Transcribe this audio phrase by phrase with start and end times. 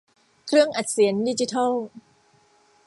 [0.45, 1.71] เครื่องอัดเสียงดิจิทัล